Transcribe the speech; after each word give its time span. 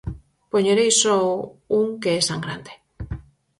Poñerei 0.51 0.91
só 1.01 1.17
un 1.79 1.87
que 2.01 2.09
é 2.19 2.21
sangrante. 2.29 2.73